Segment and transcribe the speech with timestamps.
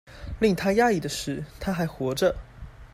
[0.39, 2.35] 令他訝異的是她還活著